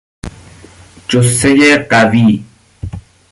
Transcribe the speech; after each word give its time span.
جثهی 1.09 1.77
قوی 1.77 2.45